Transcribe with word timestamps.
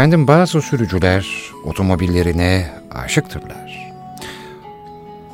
Efendim 0.00 0.26
bazı 0.26 0.62
sürücüler 0.62 1.52
otomobillerine 1.64 2.68
aşıktırlar. 2.90 3.92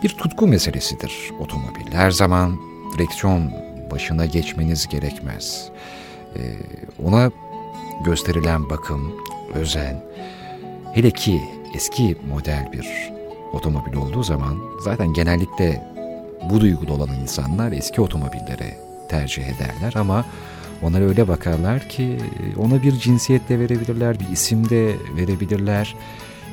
Bir 0.03 0.08
tutku 0.08 0.46
meselesidir 0.46 1.31
otomobil. 1.41 1.92
Her 1.92 2.11
zaman 2.11 2.59
direksiyon 2.95 3.53
başına 3.91 4.27
geçmeniz 4.27 4.89
gerekmez. 4.89 5.69
Ee, 6.37 6.41
ona 7.05 7.31
gösterilen 8.05 8.71
bakım, 8.71 9.13
özen, 9.55 10.05
hele 10.95 11.11
ki 11.11 11.43
eski 11.75 12.17
model 12.29 12.69
bir 12.73 13.12
otomobil 13.53 13.96
olduğu 13.96 14.23
zaman 14.23 14.59
zaten 14.80 15.12
genellikle 15.12 15.85
bu 16.51 16.61
duyguda 16.61 16.93
olan 16.93 17.14
insanlar 17.23 17.73
eski 17.73 18.01
otomobillere 18.01 18.79
tercih 19.09 19.45
ederler 19.45 19.93
ama 19.96 20.25
ona 20.82 20.98
öyle 20.98 21.29
bakarlar 21.29 21.88
ki 21.88 22.18
ona 22.56 22.82
bir 22.82 22.93
cinsiyet 22.93 23.48
de 23.48 23.58
verebilirler, 23.58 24.20
bir 24.20 24.29
isim 24.29 24.70
de 24.70 24.95
verebilirler. 25.16 25.95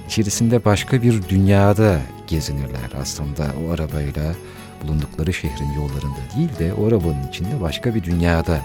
İçerisinde 0.07 0.65
başka 0.65 1.01
bir 1.01 1.29
dünyada 1.29 1.99
gezinirler 2.27 2.91
aslında 3.01 3.45
o 3.67 3.71
arabayla 3.71 4.35
bulundukları 4.83 5.33
şehrin 5.33 5.71
yollarında 5.71 6.19
değil 6.37 6.49
de 6.59 6.73
o 6.73 6.87
arabanın 6.87 7.27
içinde 7.29 7.61
başka 7.61 7.95
bir 7.95 8.03
dünyada 8.03 8.61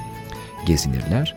gezinirler. 0.67 1.37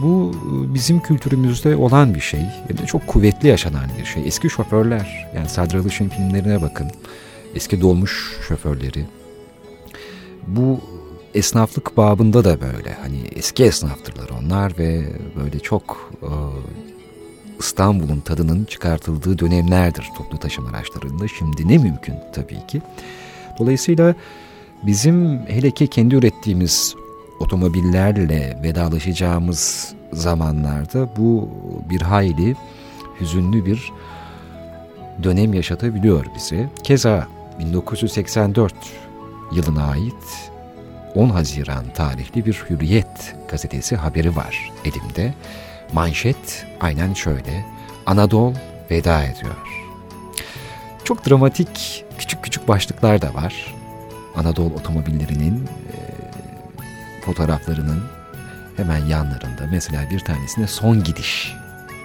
Bu 0.00 0.34
bizim 0.74 1.00
kültürümüzde 1.00 1.76
olan 1.76 2.14
bir 2.14 2.20
şey. 2.20 2.40
Hem 2.68 2.78
de 2.78 2.86
çok 2.86 3.06
kuvvetli 3.06 3.48
yaşanan 3.48 3.90
bir 4.00 4.04
şey. 4.04 4.26
Eski 4.26 4.50
şoförler, 4.50 5.26
yani 5.36 5.48
Sadri 5.48 5.88
filmlerine 5.88 6.62
bakın. 6.62 6.90
Eski 7.54 7.80
dolmuş 7.80 8.36
şoförleri. 8.48 9.04
Bu 10.46 10.80
esnaflık 11.34 11.96
babında 11.96 12.44
da 12.44 12.60
böyle. 12.60 12.92
Hani 13.02 13.20
eski 13.36 13.64
esnaftırlar 13.64 14.28
onlar 14.40 14.78
ve 14.78 15.04
böyle 15.36 15.58
çok 15.58 16.10
e, 16.22 16.30
İstanbul'un 17.58 18.20
tadının 18.20 18.64
çıkartıldığı 18.64 19.38
dönemlerdir 19.38 20.08
toplu 20.16 20.38
taşıma 20.38 20.68
araçlarında. 20.70 21.28
Şimdi 21.28 21.68
ne 21.68 21.78
mümkün 21.78 22.14
tabii 22.34 22.66
ki. 22.66 22.82
Dolayısıyla 23.58 24.14
bizim 24.82 25.46
hele 25.46 25.70
ki 25.70 25.86
kendi 25.86 26.14
ürettiğimiz 26.14 26.94
otomobillerle 27.40 28.58
vedalaşacağımız 28.62 29.94
zamanlarda 30.12 31.08
bu 31.16 31.48
bir 31.90 32.00
hayli 32.00 32.56
hüzünlü 33.20 33.66
bir 33.66 33.92
dönem 35.22 35.54
yaşatabiliyor 35.54 36.26
bizi. 36.36 36.68
Keza 36.82 37.28
1984 37.58 38.74
yılına 39.52 39.84
ait 39.84 40.53
10 41.14 41.30
Haziran 41.30 41.84
tarihli 41.94 42.46
bir 42.46 42.64
Hürriyet 42.70 43.36
gazetesi 43.50 43.96
haberi 43.96 44.36
var 44.36 44.72
elimde. 44.84 45.34
Manşet 45.92 46.66
aynen 46.80 47.14
şöyle. 47.14 47.64
Anadolu 48.06 48.54
veda 48.90 49.22
ediyor. 49.22 49.54
Çok 51.04 51.26
dramatik 51.26 52.04
küçük 52.18 52.42
küçük 52.42 52.68
başlıklar 52.68 53.22
da 53.22 53.34
var. 53.34 53.74
Anadolu 54.36 54.74
otomobillerinin 54.74 55.64
e, 55.64 55.98
fotoğraflarının 57.24 58.02
hemen 58.76 59.06
yanlarında 59.06 59.66
mesela 59.70 60.10
bir 60.10 60.20
tanesine 60.20 60.66
son 60.66 61.04
gidiş 61.04 61.54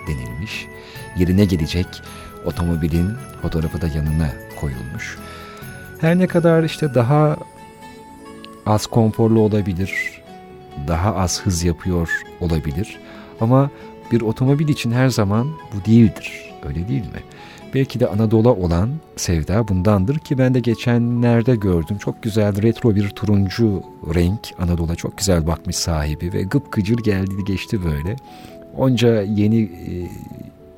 denilmiş. 0.08 0.66
Yerine 1.18 1.46
gelecek 1.46 1.88
otomobilin 2.46 3.14
fotoğrafı 3.42 3.82
da 3.82 3.88
yanına 3.88 4.30
koyulmuş. 4.60 5.18
Her 6.02 6.20
ne 6.20 6.28
kadar 6.28 6.64
işte 6.64 6.94
daha 6.94 7.38
az 8.70 8.86
konforlu 8.86 9.39
olabilir, 9.39 10.22
daha 10.88 11.16
az 11.16 11.42
hız 11.42 11.64
yapıyor 11.64 12.09
olabilir 12.39 12.98
ama 13.42 13.70
bir 14.11 14.22
otomobil 14.22 14.67
için 14.67 14.92
her 14.92 15.09
zaman 15.09 15.48
bu 15.48 15.86
değildir. 15.86 16.53
Öyle 16.67 16.88
değil 16.88 17.02
mi? 17.02 17.23
Belki 17.73 18.00
de 18.00 18.08
Anadolu'a 18.08 18.53
olan 18.53 18.89
sevda 19.16 19.67
bundandır 19.67 20.20
ki 20.20 20.38
ben 20.38 20.53
de 20.53 20.59
geçenlerde 20.59 21.56
gördüm. 21.56 21.98
Çok 21.98 22.23
güzel 22.23 22.61
retro 22.61 22.95
bir 22.95 23.10
turuncu 23.10 23.83
renk 24.16 24.39
Anadolu'a 24.60 24.95
çok 24.95 25.17
güzel 25.17 25.48
bakmış 25.48 25.76
sahibi 25.76 26.33
ve 26.33 26.42
gıpgıcır 26.42 26.98
geldi 26.98 27.44
geçti 27.45 27.80
böyle. 27.86 28.15
Onca 28.77 29.21
yeni 29.21 29.61
e, 29.61 30.10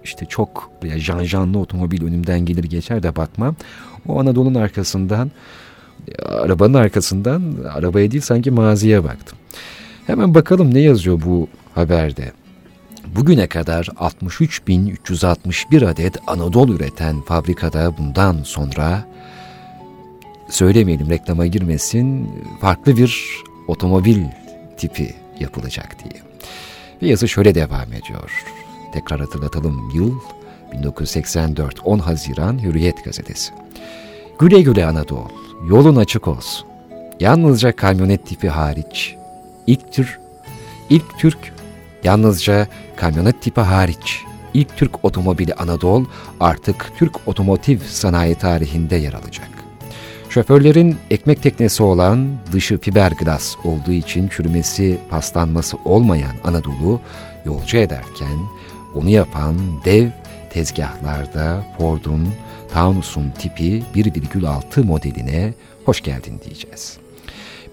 işte 0.03 0.25
çok 0.25 0.71
veya 0.83 0.99
janjanlı 0.99 1.59
otomobil 1.59 2.03
önümden 2.03 2.39
gelir 2.45 2.63
geçer 2.63 3.03
de 3.03 3.15
bakmam. 3.15 3.55
O 4.07 4.19
Anadolu'nun 4.19 4.59
arkasından 4.59 5.31
arabanın 6.25 6.73
arkasından 6.73 7.55
arabaya 7.73 8.11
değil 8.11 8.23
sanki 8.23 8.51
maziye 8.51 9.03
baktım. 9.03 9.37
Hemen 10.07 10.35
bakalım 10.35 10.73
ne 10.73 10.79
yazıyor 10.79 11.21
bu 11.25 11.47
haberde. 11.75 12.31
Bugüne 13.15 13.47
kadar 13.47 13.85
63.361 13.85 15.87
adet 15.87 16.17
Anadolu 16.27 16.73
üreten 16.73 17.21
fabrikada 17.21 17.97
bundan 17.97 18.43
sonra 18.43 19.05
söylemeyelim 20.49 21.09
reklama 21.09 21.45
girmesin 21.45 22.29
farklı 22.61 22.97
bir 22.97 23.25
otomobil 23.67 24.23
tipi 24.77 25.15
yapılacak 25.39 25.97
diye. 26.03 26.21
Ve 27.01 27.07
yazı 27.07 27.27
şöyle 27.27 27.55
devam 27.55 27.93
ediyor. 27.93 28.31
Tekrar 28.93 29.19
hatırlatalım 29.19 29.89
yıl 29.93 30.19
1984 30.73 31.75
10 31.83 31.99
Haziran 31.99 32.63
Hürriyet 32.63 33.05
Gazetesi. 33.05 33.53
Güle 34.39 34.61
güle 34.61 34.85
Anadolu, 34.85 35.31
yolun 35.67 35.95
açık 35.95 36.27
olsun. 36.27 36.67
Yalnızca 37.19 37.75
kamyonet 37.75 38.25
tipi 38.25 38.49
hariç, 38.49 39.15
ilk 39.67 39.93
tür, 39.93 40.19
ilk 40.89 41.19
Türk, 41.19 41.53
yalnızca 42.03 42.67
kamyonet 42.95 43.41
tipi 43.41 43.61
hariç, 43.61 44.21
ilk 44.53 44.77
Türk 44.77 45.05
otomobili 45.05 45.53
Anadolu 45.53 46.07
artık 46.39 46.91
Türk 46.97 47.27
otomotiv 47.27 47.79
sanayi 47.79 48.35
tarihinde 48.35 48.95
yer 48.95 49.13
alacak. 49.13 49.49
Şoförlerin 50.29 50.97
ekmek 51.09 51.43
teknesi 51.43 51.83
olan 51.83 52.37
dışı 52.51 52.77
fiberglass 52.77 53.55
olduğu 53.63 53.91
için 53.91 54.27
çürümesi, 54.27 54.97
paslanması 55.09 55.77
olmayan 55.85 56.35
Anadolu 56.43 56.99
yolcu 57.45 57.77
ederken 57.77 58.37
onu 58.95 59.09
yapan 59.09 59.55
dev 59.85 60.09
tezgahlarda 60.49 61.65
Ford'un 61.77 62.27
Taunus'un 62.73 63.29
tipi 63.29 63.83
1,6 63.95 64.83
modeline 64.83 65.53
hoş 65.85 66.01
geldin 66.01 66.41
diyeceğiz. 66.45 66.97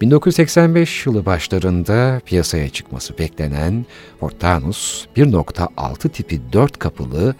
1985 0.01 1.05
yılı 1.05 1.25
başlarında 1.25 2.21
piyasaya 2.25 2.69
çıkması 2.69 3.17
beklenen 3.17 3.85
Ford 4.19 4.31
Taunus 4.39 5.05
1.6 5.17 6.09
tipi 6.09 6.41
4 6.53 6.79
kapılı 6.79 7.35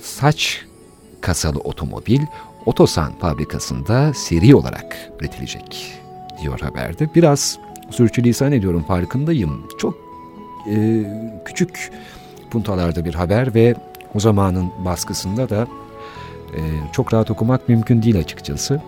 saç 0.00 0.64
kasalı 1.20 1.58
otomobil 1.58 2.20
Otosan 2.66 3.12
fabrikasında 3.18 4.14
seri 4.14 4.54
olarak 4.54 4.96
üretilecek 5.20 5.92
diyor 6.42 6.60
haberde. 6.60 7.08
Biraz 7.14 7.58
sürçülisan 7.90 8.52
ediyorum 8.52 8.84
farkındayım. 8.88 9.68
Çok 9.78 9.94
e, 10.70 11.04
küçük 11.44 11.90
puntalarda 12.50 13.04
bir 13.04 13.14
haber 13.14 13.54
ve 13.54 13.74
o 14.14 14.20
zamanın 14.20 14.70
baskısında 14.84 15.48
da 15.48 15.66
e, 16.54 16.60
çok 16.92 17.14
rahat 17.14 17.30
okumak 17.30 17.68
mümkün 17.68 18.02
değil 18.02 18.18
açıkçası. 18.18 18.80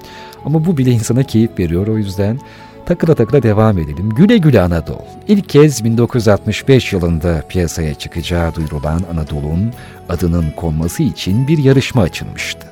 Ama 0.44 0.66
bu 0.66 0.76
bile 0.76 0.90
insana 0.90 1.22
keyif 1.22 1.58
veriyor. 1.58 1.86
O 1.86 1.98
yüzden 1.98 2.38
takıla 2.86 3.14
takıla 3.14 3.42
devam 3.42 3.78
edelim. 3.78 4.10
Güle 4.10 4.38
güle 4.38 4.60
Anadolu. 4.60 5.04
İlk 5.28 5.48
kez 5.48 5.84
1965 5.84 6.92
yılında 6.92 7.42
piyasaya 7.48 7.94
çıkacağı 7.94 8.54
duyurulan 8.54 9.02
Anadolu'nun 9.12 9.72
adının 10.08 10.46
konması 10.56 11.02
için 11.02 11.48
bir 11.48 11.58
yarışma 11.58 12.02
açılmıştı. 12.02 12.66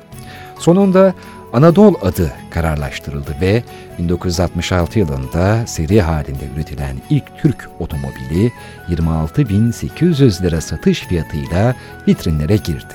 Sonunda 0.59 1.13
Anadolu 1.53 1.97
adı 2.01 2.31
kararlaştırıldı 2.49 3.35
ve 3.41 3.63
1966 3.99 4.99
yılında 4.99 5.67
seri 5.67 6.01
halinde 6.01 6.43
üretilen 6.55 6.95
ilk 7.09 7.23
Türk 7.41 7.69
otomobili 7.79 8.51
26.800 8.89 10.43
lira 10.43 10.61
satış 10.61 10.99
fiyatıyla 10.99 11.75
vitrinlere 12.07 12.55
girdi. 12.55 12.93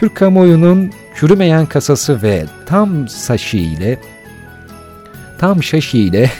Türk 0.00 0.16
kamuoyunun 0.16 0.92
çürümeyen 1.14 1.66
kasası 1.66 2.22
ve 2.22 2.46
tam 2.66 3.08
saşı 3.08 3.56
ile 3.56 3.98
tam 5.38 5.62
şaşı 5.62 5.96
ile 5.96 6.30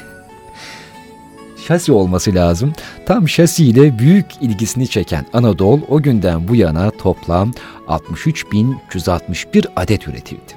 şasi 1.67 1.93
olması 1.93 2.35
lazım. 2.35 2.73
Tam 3.07 3.29
şasi 3.29 3.67
ile 3.67 3.99
büyük 3.99 4.27
ilgisini 4.41 4.89
çeken 4.89 5.27
Anadolu 5.33 5.81
o 5.89 6.03
günden 6.03 6.49
bu 6.49 6.57
yana 6.57 6.91
toplam 6.91 7.53
63.361 7.89 9.67
adet 9.77 10.09
üretildi. 10.09 10.53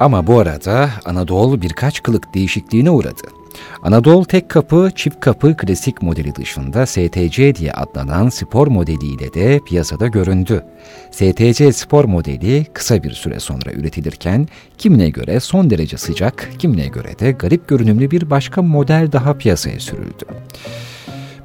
Ama 0.00 0.26
bu 0.26 0.38
arada 0.38 0.90
Anadolu 1.04 1.62
birkaç 1.62 2.02
kılık 2.02 2.34
değişikliğine 2.34 2.90
uğradı. 2.90 3.39
Anadolu 3.82 4.24
tek 4.24 4.48
kapı, 4.48 4.90
çift 4.94 5.20
kapı 5.20 5.56
klasik 5.56 6.02
modeli 6.02 6.34
dışında 6.34 6.86
STC 6.86 7.54
diye 7.54 7.72
adlanan 7.72 8.28
spor 8.28 8.66
modeliyle 8.66 9.34
de 9.34 9.60
piyasada 9.66 10.06
göründü. 10.06 10.64
STC 11.10 11.72
spor 11.72 12.04
modeli 12.04 12.66
kısa 12.72 13.02
bir 13.02 13.10
süre 13.10 13.40
sonra 13.40 13.72
üretilirken 13.72 14.48
kimine 14.78 15.10
göre 15.10 15.40
son 15.40 15.70
derece 15.70 15.96
sıcak, 15.96 16.50
kimine 16.58 16.86
göre 16.86 17.18
de 17.18 17.32
garip 17.32 17.68
görünümlü 17.68 18.10
bir 18.10 18.30
başka 18.30 18.62
model 18.62 19.12
daha 19.12 19.34
piyasaya 19.34 19.80
sürüldü. 19.80 20.24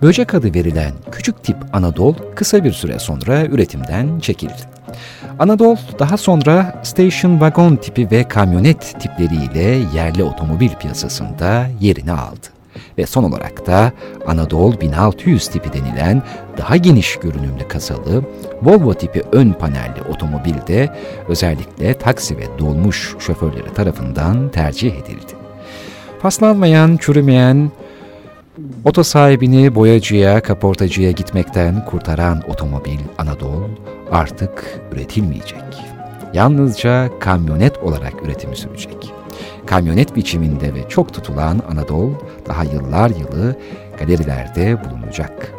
Böcek 0.02 0.34
adı 0.34 0.54
verilen 0.54 0.94
küçük 1.12 1.44
tip 1.44 1.58
Anadol 1.74 2.16
kısa 2.36 2.64
bir 2.64 2.72
süre 2.72 3.00
sonra 3.00 3.46
üretimden 3.46 4.20
çekildi. 4.20 4.75
Anadolu 5.40 5.78
daha 6.00 6.18
sonra 6.18 6.82
station 6.84 7.32
wagon 7.32 7.76
tipi 7.76 8.12
ve 8.12 8.24
kamyonet 8.24 8.96
tipleriyle 9.00 9.80
yerli 9.94 10.24
otomobil 10.24 10.70
piyasasında 10.70 11.68
yerini 11.80 12.12
aldı. 12.12 12.48
Ve 12.98 13.06
son 13.06 13.24
olarak 13.24 13.68
da 13.68 13.92
Anadolu 14.28 14.82
1600 14.82 15.48
tipi 15.48 15.74
denilen 15.74 16.22
daha 16.58 16.78
geniş 16.78 17.16
görünümlü 17.16 17.68
kasalı 17.68 18.24
Volvo 18.64 18.94
tipi 18.94 19.24
ön 19.32 19.52
panelli 19.52 20.02
otomobil 20.10 20.68
de 20.68 20.90
özellikle 21.28 21.98
taksi 21.98 22.38
ve 22.38 22.44
dolmuş 22.60 23.16
şoförleri 23.20 23.74
tarafından 23.74 24.50
tercih 24.50 24.94
edildi. 24.94 25.34
Paslanmayan, 26.22 26.98
çürümeyen, 26.98 27.72
Oto 28.86 29.04
sahibini 29.04 29.76
boyacıya, 29.76 30.42
kaportacıya 30.42 31.12
gitmekten 31.12 31.86
kurtaran 31.86 32.42
otomobil 32.50 33.00
Anadolu 33.18 33.70
artık 34.12 34.80
üretilmeyecek. 34.92 35.64
Yalnızca 36.34 37.10
kamyonet 37.20 37.78
olarak 37.78 38.14
üretimi 38.24 38.56
sürecek. 38.56 39.14
Kamyonet 39.66 40.16
biçiminde 40.16 40.74
ve 40.74 40.90
çok 40.90 41.14
tutulan 41.14 41.62
Anadolu 41.72 42.14
daha 42.48 42.64
yıllar 42.64 43.10
yılı 43.10 43.56
galerilerde 44.00 44.78
bulunacak. 44.84 45.54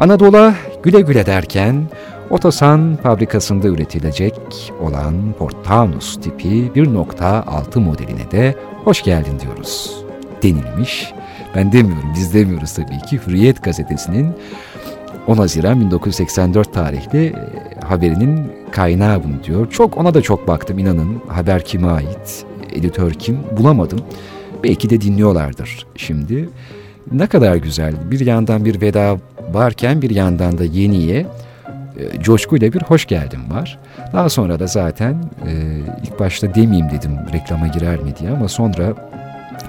Anadolu'a 0.00 0.54
güle 0.82 1.00
güle 1.00 1.26
derken 1.26 1.88
Otosan 2.30 2.98
fabrikasında 3.02 3.68
üretilecek 3.68 4.72
olan 4.80 5.14
Portanus 5.38 6.20
tipi 6.20 6.70
1.6 6.74 7.80
modeline 7.80 8.30
de 8.30 8.54
hoş 8.84 9.02
geldin 9.02 9.40
diyoruz 9.40 9.96
denilmiş 10.42 11.12
ben 11.56 11.72
demiyorum, 11.72 12.12
biz 12.14 12.34
demiyoruz 12.34 12.72
tabii 12.72 12.98
ki. 12.98 13.20
Hürriyet 13.26 13.62
gazetesinin 13.62 14.32
10 15.26 15.36
Haziran 15.36 15.80
1984 15.80 16.74
tarihli 16.74 17.26
e, 17.26 17.34
haberinin 17.86 18.52
kaynağı 18.72 19.24
bunu 19.24 19.44
diyor. 19.44 19.70
Çok 19.70 19.98
ona 19.98 20.14
da 20.14 20.22
çok 20.22 20.48
baktım 20.48 20.78
inanın. 20.78 21.22
Haber 21.28 21.64
kime 21.64 21.88
ait, 21.88 22.46
editör 22.72 23.12
kim 23.12 23.38
bulamadım. 23.58 24.00
Belki 24.64 24.90
de 24.90 25.00
dinliyorlardır 25.00 25.86
şimdi. 25.96 26.48
Ne 27.12 27.26
kadar 27.26 27.56
güzel. 27.56 27.94
Bir 28.10 28.26
yandan 28.26 28.64
bir 28.64 28.80
veda 28.80 29.16
varken 29.52 30.02
bir 30.02 30.10
yandan 30.10 30.58
da 30.58 30.64
yeniye 30.64 31.26
e, 31.98 32.20
coşkuyla 32.20 32.72
bir 32.72 32.82
hoş 32.82 33.06
geldin 33.06 33.40
var. 33.50 33.78
Daha 34.12 34.28
sonra 34.28 34.58
da 34.60 34.66
zaten 34.66 35.14
e, 35.46 35.52
ilk 36.02 36.20
başta 36.20 36.54
demeyeyim 36.54 36.90
dedim 36.90 37.12
reklama 37.32 37.66
girer 37.66 37.98
mi 37.98 38.14
diye 38.20 38.30
ama 38.30 38.48
sonra 38.48 38.94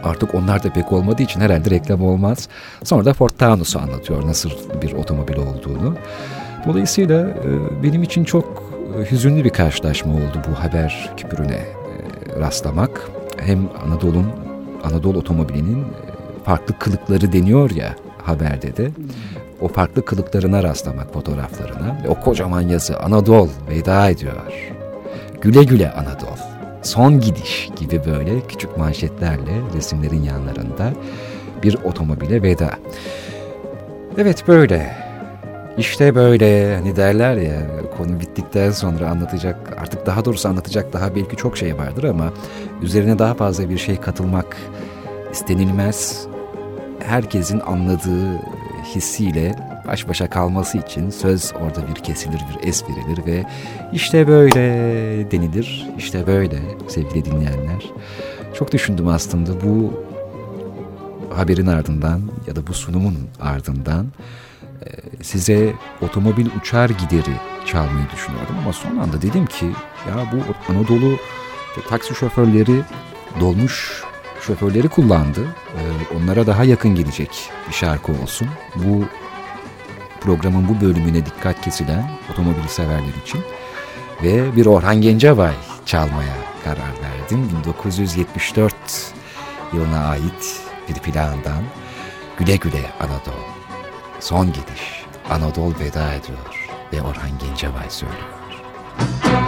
Artık 0.03 0.35
onlar 0.35 0.63
da 0.63 0.69
pek 0.69 0.91
olmadığı 0.91 1.23
için 1.23 1.41
herhalde 1.41 1.69
reklam 1.69 2.01
olmaz. 2.01 2.47
Sonra 2.83 3.05
da 3.05 3.13
Ford 3.13 3.29
Taunus'u 3.29 3.79
anlatıyor 3.79 4.27
nasıl 4.27 4.49
bir 4.81 4.93
otomobil 4.93 5.35
olduğunu. 5.37 5.95
Dolayısıyla 6.67 7.29
e, 7.29 7.83
benim 7.83 8.03
için 8.03 8.23
çok 8.23 8.63
e, 8.97 9.11
hüzünlü 9.11 9.43
bir 9.43 9.49
karşılaşma 9.49 10.13
oldu 10.13 10.41
bu 10.49 10.63
haber 10.63 11.13
küpürüne 11.17 11.55
e, 11.55 12.39
rastlamak. 12.39 13.09
Hem 13.37 13.69
Anadolu'nun 13.85 14.31
Anadolu 14.83 15.17
otomobilinin 15.17 15.85
farklı 16.45 16.79
kılıkları 16.79 17.33
deniyor 17.33 17.71
ya 17.71 17.95
haberde 18.23 18.77
de. 18.77 18.91
O 19.61 19.67
farklı 19.67 20.05
kılıklarına 20.05 20.63
rastlamak 20.63 21.13
fotoğraflarına. 21.13 21.97
O 22.07 22.15
kocaman 22.15 22.61
yazı 22.61 22.99
Anadolu 22.99 23.49
veda 23.69 24.09
ediyor. 24.09 24.33
Güle 25.41 25.63
güle 25.63 25.91
Anadolu 25.91 26.46
son 26.87 27.19
gidiş 27.19 27.69
gibi 27.75 28.01
böyle 28.05 28.41
küçük 28.47 28.77
manşetlerle 28.77 29.61
resimlerin 29.75 30.23
yanlarında 30.23 30.93
bir 31.63 31.75
otomobile 31.83 32.41
veda. 32.41 32.69
Evet 34.17 34.47
böyle. 34.47 35.07
İşte 35.77 36.15
böyle 36.15 36.75
hani 36.75 36.95
derler 36.95 37.35
ya 37.35 37.61
konu 37.97 38.19
bittikten 38.19 38.71
sonra 38.71 39.09
anlatacak 39.09 39.77
artık 39.77 40.05
daha 40.05 40.25
doğrusu 40.25 40.49
anlatacak 40.49 40.93
daha 40.93 41.15
belki 41.15 41.35
çok 41.35 41.57
şey 41.57 41.77
vardır 41.77 42.03
ama 42.03 42.33
üzerine 42.81 43.19
daha 43.19 43.33
fazla 43.33 43.69
bir 43.69 43.77
şey 43.77 43.97
katılmak 43.97 44.57
istenilmez. 45.31 46.27
Herkesin 46.99 47.59
anladığı 47.59 48.37
hissiyle 48.95 49.55
baş 49.87 50.07
başa 50.07 50.29
kalması 50.29 50.77
için 50.77 51.09
söz 51.09 51.53
orada 51.53 51.87
bir 51.87 51.95
kesilir, 51.95 52.41
bir 52.53 52.67
es 52.67 52.83
verilir 52.83 53.25
ve 53.25 53.45
işte 53.93 54.27
böyle 54.27 54.61
denilir, 55.31 55.87
işte 55.97 56.27
böyle 56.27 56.59
sevgili 56.87 57.25
dinleyenler. 57.25 57.83
Çok 58.53 58.71
düşündüm 58.71 59.07
aslında 59.07 59.51
bu 59.61 60.03
haberin 61.35 61.67
ardından 61.67 62.21
ya 62.47 62.55
da 62.55 62.67
bu 62.67 62.73
sunumun 62.73 63.17
ardından 63.41 64.07
e, 64.85 64.89
size 65.23 65.73
otomobil 66.01 66.47
uçar 66.61 66.89
gideri 66.89 67.35
çalmayı 67.65 68.05
düşünüyordum 68.13 68.55
ama 68.61 68.73
son 68.73 68.97
anda 68.97 69.21
dedim 69.21 69.45
ki 69.45 69.65
ya 70.09 70.31
bu 70.31 70.71
Anadolu 70.73 71.17
taksi 71.89 72.15
şoförleri 72.15 72.81
dolmuş 73.39 74.03
şoförleri 74.41 74.89
kullandı. 74.89 75.41
E, 75.77 75.81
onlara 76.17 76.47
daha 76.47 76.63
yakın 76.63 76.95
gelecek 76.95 77.29
bir 77.69 77.73
şarkı 77.73 78.11
olsun. 78.11 78.47
Bu 78.75 79.03
programın 80.27 80.67
bu 80.67 80.81
bölümüne 80.81 81.25
dikkat 81.25 81.61
kesilen 81.61 82.11
otomobil 82.31 82.67
severler 82.67 83.13
için 83.25 83.41
ve 84.23 84.55
bir 84.55 84.65
Orhan 84.65 85.01
Gencebay 85.01 85.53
çalmaya 85.85 86.35
karar 86.63 86.93
verdim. 87.03 87.49
1974 87.59 88.75
yılına 89.73 90.07
ait 90.07 90.61
bir 90.89 90.93
plandan 90.93 91.63
Güle 92.37 92.55
Güle 92.55 92.91
Anadolu, 92.99 93.45
son 94.19 94.47
gidiş, 94.47 95.05
Anadolu 95.29 95.73
veda 95.79 96.13
ediyor 96.13 96.69
ve 96.93 97.01
Orhan 97.01 97.31
Gencebay 97.39 97.89
söylüyor. 97.89 98.27
Müzik 98.99 99.47